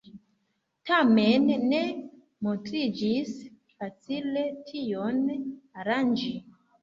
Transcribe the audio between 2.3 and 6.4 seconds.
montriĝis facile tion aranĝi.